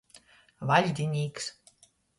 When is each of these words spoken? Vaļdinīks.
Vaļdinīks. 0.71 1.53